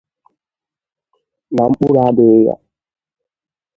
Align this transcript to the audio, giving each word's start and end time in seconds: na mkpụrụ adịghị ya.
na 1.55 1.63
mkpụrụ 1.69 1.99
adịghị 2.07 2.39
ya. 2.47 2.55